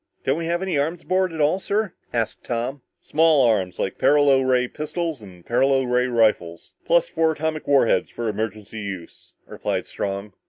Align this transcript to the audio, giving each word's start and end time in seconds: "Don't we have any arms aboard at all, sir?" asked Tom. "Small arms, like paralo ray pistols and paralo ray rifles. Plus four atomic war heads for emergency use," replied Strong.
"Don't 0.23 0.39
we 0.39 0.47
have 0.47 0.63
any 0.63 0.79
arms 0.79 1.03
aboard 1.03 1.31
at 1.31 1.39
all, 1.39 1.59
sir?" 1.59 1.93
asked 2.11 2.43
Tom. 2.43 2.81
"Small 3.01 3.45
arms, 3.45 3.77
like 3.77 3.99
paralo 3.99 4.41
ray 4.41 4.67
pistols 4.67 5.21
and 5.21 5.45
paralo 5.45 5.83
ray 5.83 6.07
rifles. 6.07 6.73
Plus 6.85 7.07
four 7.07 7.33
atomic 7.33 7.67
war 7.67 7.85
heads 7.85 8.09
for 8.09 8.27
emergency 8.27 8.79
use," 8.79 9.33
replied 9.45 9.85
Strong. 9.85 10.33